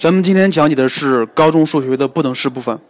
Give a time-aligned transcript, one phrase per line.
[0.00, 2.80] 咱们今天讲解的是高中数学的不等式部分。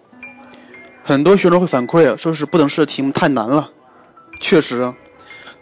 [1.03, 3.69] 很多学生会反馈啊说是不等式的题目太难了。
[4.41, 4.95] 确实，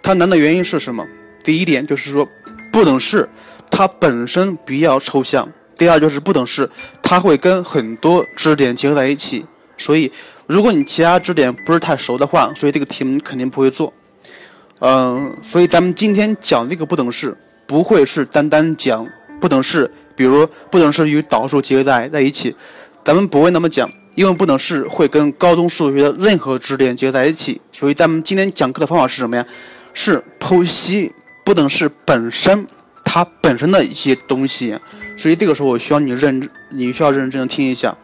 [0.02, 1.02] 它难的原因是什么？
[1.42, 2.28] 第一点就是说，
[2.70, 3.26] 不等式
[3.70, 6.68] 它本身比较抽象；第二就是不等式
[7.02, 9.46] 它会跟很多知识点结合在一起，
[9.78, 10.12] 所以
[10.46, 13.90] 如果你其他知识点不是太熟的话，所以这个题目肯定不会做。
[14.80, 17.34] 嗯，所以咱们今天讲这个不等式，
[17.66, 19.08] 不会是单单讲
[19.40, 22.54] 不等式，比如不等式与导数结合在在一起，
[23.04, 27.60] 咱们不会那么讲，因为不等式会跟高中数学的任何知识点结合在一起。
[27.70, 29.46] 所以咱们今天讲课的方法是什么呀？
[29.94, 31.12] 是剖析
[31.44, 32.66] 不等式本身
[33.04, 34.76] 它本身的一些东西。
[35.16, 37.96] 所以这个时候我需要你认，你需要认真的听一下。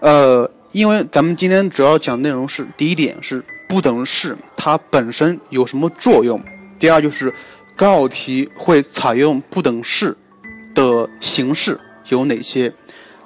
[0.00, 3.44] 呃，因为咱们今天主要讲内容是第一点是。
[3.66, 6.40] 不等式它本身有什么作用？
[6.78, 7.32] 第二就是
[7.74, 10.14] 高考题会采用不等式
[10.74, 11.78] 的形式
[12.08, 12.72] 有哪些？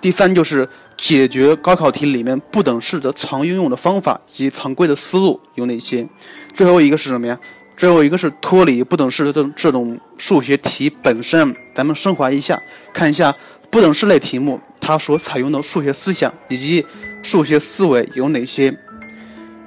[0.01, 6.07] 第三就是解决高考题里面不等式的常应用的方法以及常规的思路有哪些？
[6.55, 7.39] 最后一个是什么呀？
[7.77, 12.61] 最后一个是脱离不等式的这种这种数学题本身，咱们升华一下，
[12.93, 13.35] 看一下
[13.71, 16.85] 不等式类题目它所采用的数学思想以及
[17.23, 18.77] 数学思维有哪些？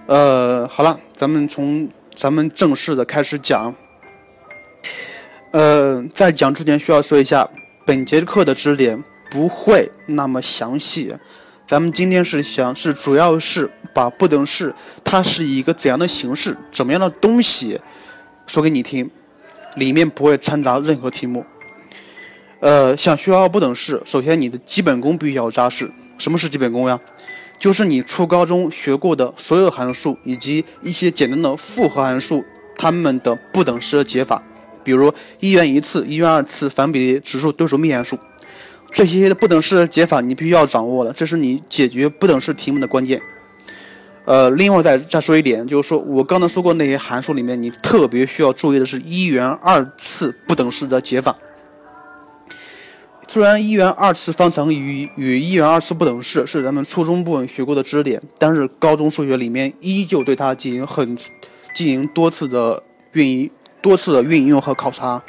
[0.07, 3.73] 呃，好了，咱们从咱们正式的开始讲。
[5.51, 7.49] 呃，在讲之前需要说一下，
[7.85, 11.13] 本节课的知识点不会那么详细。
[11.67, 14.73] 咱们今天是想是主要是把不等式
[15.03, 17.79] 它是一个怎样的形式、怎么样的东西
[18.45, 19.09] 说给你听，
[19.75, 21.45] 里面不会掺杂任何题目。
[22.59, 25.89] 呃，想学好不等式，首先你的基本功必须要扎实。
[26.17, 26.99] 什么是基本功呀？
[27.57, 32.43] 就是你初高中学过的所有函数以及一些简单的复合函数，
[32.75, 34.43] 它们的不等式的解法，
[34.83, 38.17] 比如一元一次、一元二次、反比例指数、对数幂函数，
[38.91, 43.21] 这些不等式解法你必须要掌握了，这是你解决不等式题目的关键。
[44.25, 51.35] 呃，另外再再说一点，就是说我刚才说过那些函数里面，你特别需要注意的是一元二次不等式的解法。
[53.27, 61.15] 虽然一元二次方程与与一元二次不等式是咱们初中部分学过的知识点，但是高中数学里面依旧对它进行很
[61.73, 62.83] 进行多次的
[63.13, 63.49] 运
[63.81, 65.21] 多次的运用和考察。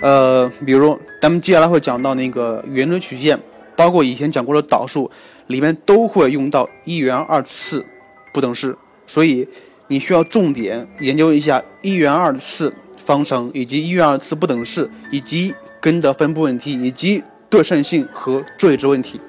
[0.00, 3.38] 呃，比如咱们接下来会讲到那个圆锥曲线，
[3.76, 5.10] 包括以前讲过的导数，
[5.46, 7.84] 里面都会用到一元二次
[8.32, 9.46] 不等式，所以
[9.88, 15.54] 你需要重点研究一下一元二次方程以及一元二次不等式以及。
[15.82, 19.20] 根的分布问题以及对称性和最值问题。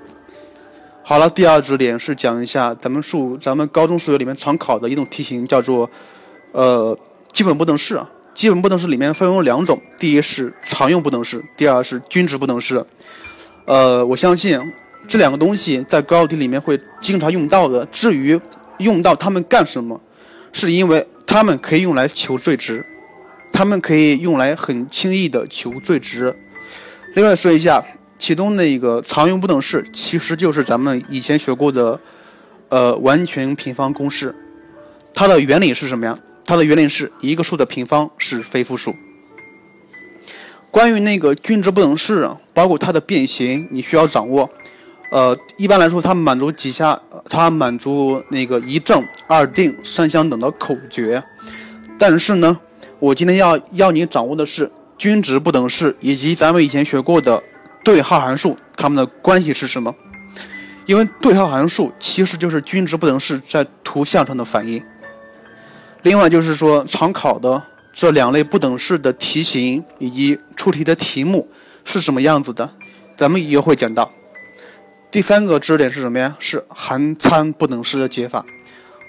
[1.02, 5.90] 好了，第二知识点是讲一下咱们数咱们高中数学里面常考的一种题型，叫做
[6.52, 6.96] 呃
[7.32, 8.08] 基本不等式啊。
[8.34, 12.84] 基本不等式里面分为两种，第一是常用不等式，第二是均值不等式。
[13.66, 14.60] 呃，我相信
[15.08, 17.86] 这两个东西在高考题里面会经常用到的。
[17.88, 18.40] 至于
[18.80, 20.00] 用到它们干什么，
[20.52, 22.86] 是因为它们可以用来求最值。
[23.54, 26.36] 它们可以用来很轻易的求最值。
[27.14, 27.86] 另外说一下，
[28.18, 32.00] 其中那个常用不等式其实就是咱们以前学过的，
[32.70, 34.34] 呃，完全平方公式。
[35.14, 36.18] 它的原理是什么呀？
[36.46, 38.96] 它的原理是一个数的平方是非负数。
[40.72, 44.50] 关于那个均值不等式，包括它的变形，你需要掌握。
[45.12, 47.00] 呃，一般来说，它满足几下，
[47.30, 51.24] 它满足那个一正、二定、三相等的口诀。
[52.00, 52.60] 但是呢？
[53.00, 57.44] 我今天要要你掌握的是均值不等式以及咱们以前学过的
[57.84, 59.94] 对号函数，它们的关系是什么？
[60.86, 64.82] 因为对号函数其实就是均值不等式在图像上的反应。
[66.04, 71.48] 另外就是说，常考的这两类不等式的题型以及出题的题目
[71.84, 72.70] 是什么样子的，
[73.16, 74.12] 咱们也会讲到。
[75.10, 76.36] 第三个知识点是什么呀？
[76.40, 78.46] 是含参不等式的解法。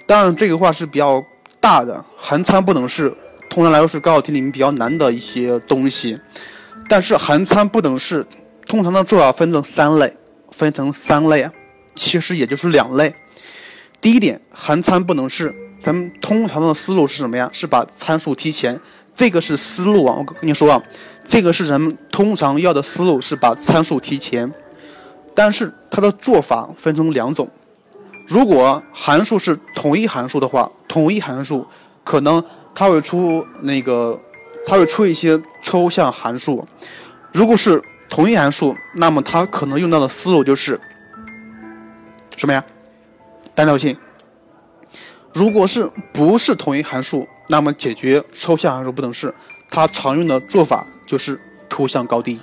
[0.06, 1.24] 当然，这个话是比较
[1.60, 3.12] 大的，含参不等式。
[3.50, 6.18] 通常来说是高考题里面比较难的一些东西，
[6.88, 8.26] 但是含参不等式
[8.66, 10.12] 通常的做法分成三类，
[10.50, 11.52] 分成三类啊，
[11.94, 13.14] 其实也就是两类。
[14.00, 17.50] 第一点，含参不等式，咱们通常的思路是什么呀？
[17.52, 18.80] 是把参数提前，
[19.14, 20.16] 这个是思路啊。
[20.16, 20.82] 我跟你说啊，
[21.28, 24.50] 这个是咱们通常要的思路是把参数提前，
[25.34, 27.46] 但是它的做法分成两种。
[28.26, 31.66] 如果函数是同一函数的话，同一函数
[32.02, 32.42] 可能。
[32.76, 34.20] 它会出那个，
[34.66, 36.66] 它会出一些抽象函数。
[37.32, 40.80] 如果是同一函数，那么它可能用到的思路就是
[42.34, 42.64] 什么呀？
[43.54, 43.96] 单调性。
[45.34, 49.34] 如果是不是同一函数，那么解决抽象函数不等式，
[49.68, 51.38] 它常用的做法就是
[51.68, 52.40] 图像高低。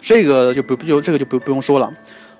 [0.00, 1.92] 这个就不就这个就不不用说了。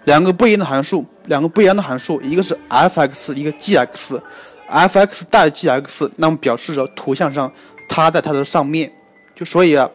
[0.04, 7.52] 两个不一样的函数，两个不一样的函数，一个是 f(x)，一个 g(x)，f(x) 大于 g(x)，那么表示着图像上
[7.88, 8.90] 它在它的上面。
[9.34, 9.90] 就所以啊，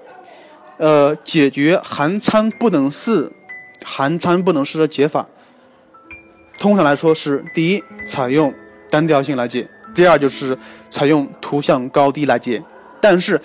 [0.77, 3.31] 呃，解决含参不等式，
[3.83, 5.25] 含参不等式的解法，
[6.59, 8.53] 通常来说是第一，采用
[8.93, 10.55] 单调性来解；第二就是
[10.91, 12.61] 采用图像高低来解。
[13.01, 13.41] 但是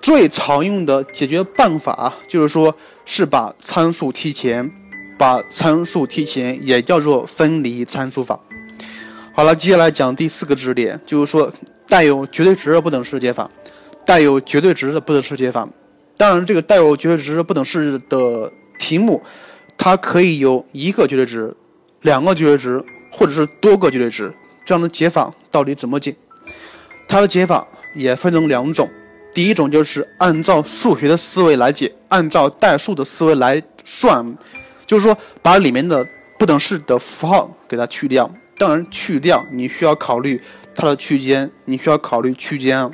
[0.00, 2.74] 最常用的解决办法就是说
[3.04, 4.70] 是把参数提前，
[5.18, 8.40] 把参数提前，也叫做分离参数法。
[9.34, 11.52] 好了，接下来讲第四个知识点，就是说
[11.86, 13.50] 带有绝对值的不等式解法。
[14.06, 15.68] 带有绝对值的不等式解法，
[16.16, 19.22] 当然，这个带有绝对值不等式的题目，
[19.76, 21.54] 它可以有一个绝对值、
[22.00, 22.82] 两个绝对值，
[23.12, 24.32] 或者是多个绝对值。
[24.68, 26.14] 这样的解法到底怎么解？
[27.08, 28.86] 它的解法也分成两种，
[29.32, 34.36] 第一种就是按照数学的思维来解，按照代数的思维来算，
[34.84, 36.06] 就是说把里面的
[36.38, 38.30] 不等式的符号给它去掉。
[38.58, 40.38] 当然，去掉你需要考虑
[40.74, 42.90] 它的区间，你需要考虑区间啊。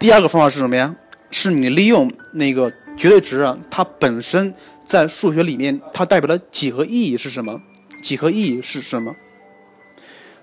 [0.00, 0.92] 第二个方法是什么呀？
[1.30, 4.52] 是你利用那个绝对值啊，它本身
[4.84, 7.60] 在数学里面它代表的几何意义是什么？
[8.02, 9.14] 几何意义是什么？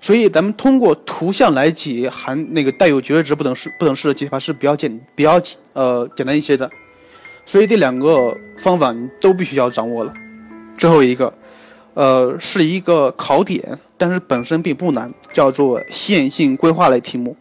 [0.08, 5.38] 所以咱们通过图像来解含那个带有绝对值不等式不等式的解法是比较简比较
[5.74, 6.72] 呃简单一些的。
[7.46, 10.14] 所以这两个方法你都必须要掌握了。
[10.78, 11.34] 最后一个，
[11.94, 13.62] 呃，是一个考点，
[13.98, 17.36] 但是本身并不难，叫做线性规划类题目。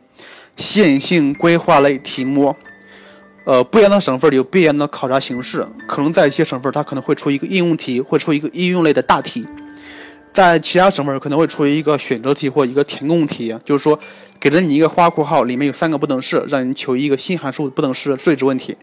[0.56, 2.52] 线性规划类题目，
[3.44, 5.64] 呃，不一样的省份有不一样的考察形式。
[5.86, 9.44] 可能在一些省份，它可能会出一个应用题，会出一个应用类的大题；
[10.36, 13.56] 在其他省份，可能会出一个选择题或一个填空题。
[13.64, 13.98] 就是说，
[14.38, 18.76] 给了你一个花括号，里面有三个不等式，让你求一个新函数不等式的最值问题。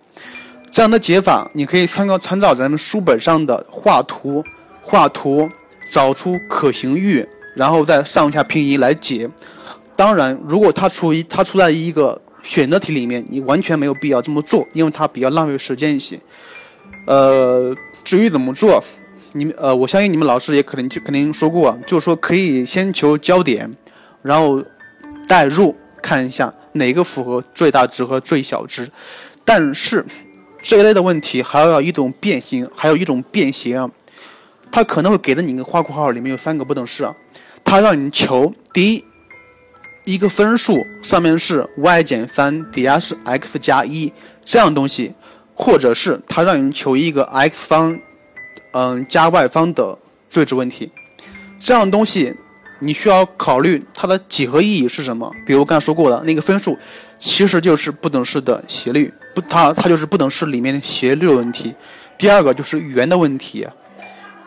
[0.72, 4.44] 这样的解法，你可以参考参照咱们书本上的画图，
[4.82, 5.48] 画图
[5.92, 7.24] 找出可行域，
[7.56, 9.30] 然后再上下平移来解。
[9.96, 16.20] 当然，如果它出一它出在一个选择题里面，你完全没有必要这么做，因为它比较浪费时间一些。
[17.06, 18.84] 呃，至于怎么做，
[19.34, 23.76] 你们呃，我相信你们老师也可能就肯定说过，就是说可以先求焦点，
[24.22, 24.64] 然后
[25.28, 28.90] 代入看一下哪个符合最大值和最小值。
[29.44, 30.06] 但是
[30.62, 33.92] 这一类的问题还要一种变形，还有一种变形，
[34.72, 37.10] 它可能会给的你一个花括号，里面有三个不等式，
[37.64, 39.04] 它让你求第一。
[40.06, 44.12] 一个分数上面是 y 减三，底下是 x 加一
[44.44, 45.14] 这样东西，
[45.54, 47.98] 或者是它让你求一个 x 方，
[48.74, 49.98] 嗯加 y 方的
[50.30, 50.92] 最值问题，
[51.58, 52.36] 这样的东西
[52.80, 55.32] 你需要考虑它的几何意义是什么？
[55.46, 56.78] 比如刚才说过的那个分数，
[57.18, 61.74] 其实就是不等式的斜率，不，它它就是不等式里面的斜率问题。
[62.18, 63.68] 第二个就是圆的问题，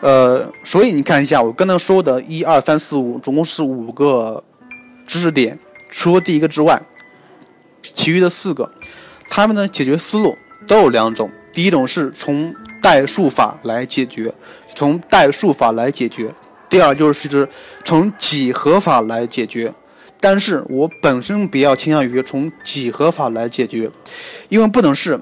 [0.00, 4.44] 呃，所以你看一下我刚才说的一二三四五，总共是五个。
[5.08, 5.56] 知识点
[5.88, 6.82] 除了第一个之外，
[7.80, 8.68] 其余的四个，
[9.30, 10.36] 它们的解决思路
[10.66, 11.30] 都有两种。
[11.52, 12.52] 第一种是从
[12.86, 14.32] 代数法来解决，
[14.76, 16.28] 从代数法来解决；
[16.70, 17.48] 第二就是
[17.84, 19.74] 从几何法来解决。
[20.20, 23.90] 但是我本身比较倾向于从几何法来解决，
[24.48, 25.20] 因为不等式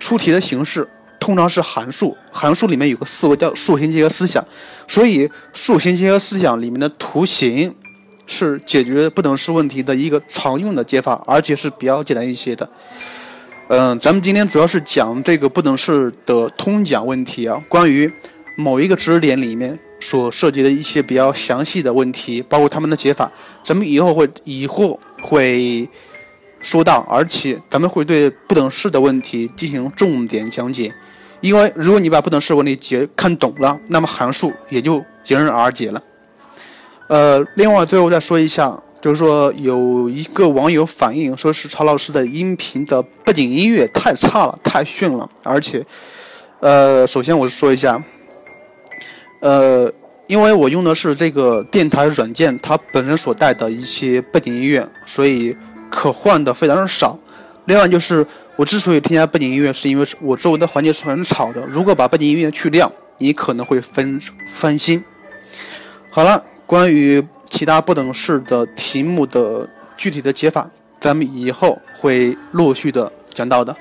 [0.00, 0.88] 出题的形式
[1.20, 4.44] 通常是函数，函数里面有个思维叫数形结合思想，
[4.88, 7.72] 所以数形结合思想里面的图形。
[8.26, 12.66] 是解决不等式问题的一个常用的解法，而且是比较简单一些的。
[13.68, 18.12] 嗯，咱们今天主要是讲这个不等式的通讲问题啊，关于
[18.58, 25.88] 某一个知识点里面所涉及的一些比较详细的问题，包括他们的解法，咱们以后会以后会
[26.60, 30.94] 说到，而且咱们会对不等式的问题进行重点讲解。
[31.40, 34.96] 因为如果你把不等式问题解看懂了，那么函数也就
[35.28, 36.02] 迎刃而解了。
[37.08, 45.84] 呃，另外最后再说一下，就是说有一个网友反映，说是曹老师的音频的背景音乐太差了，太炫了，而且，
[46.60, 48.02] 呃，首先我说一下，
[49.40, 49.92] 呃，
[50.26, 55.54] 因为我用的是这个电台软件，它本身所带的一些背景音乐，所以
[55.90, 57.18] 可换的非常少。
[57.66, 64.18] 另外就是我之所以添加背景音乐，是因为我周围的环境是很吵的，如果把背景音乐去掉，你可能会分
[64.48, 65.04] 分心。
[66.08, 66.42] 好了。
[66.66, 67.22] 关于
[67.54, 70.68] 其他不等式的题目的具体的解法，
[71.00, 73.74] 咱们以后会陆续的讲到的。